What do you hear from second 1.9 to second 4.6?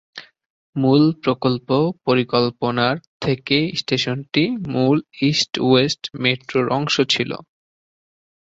পরিকল্পনার থেকেই স্টেশনটি